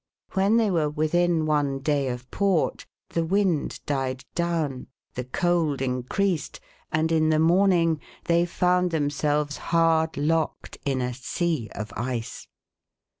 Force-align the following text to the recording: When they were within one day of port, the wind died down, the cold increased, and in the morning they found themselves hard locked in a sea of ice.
When 0.31 0.57
they 0.57 0.71
were 0.71 0.89
within 0.89 1.45
one 1.45 1.77
day 1.77 2.07
of 2.07 2.31
port, 2.31 2.87
the 3.09 3.23
wind 3.23 3.79
died 3.85 4.25
down, 4.33 4.87
the 5.13 5.25
cold 5.25 5.79
increased, 5.79 6.59
and 6.91 7.11
in 7.11 7.29
the 7.29 7.37
morning 7.37 7.99
they 8.23 8.47
found 8.47 8.89
themselves 8.89 9.57
hard 9.69 10.17
locked 10.17 10.79
in 10.85 11.01
a 11.03 11.13
sea 11.13 11.69
of 11.75 11.93
ice. 11.95 12.47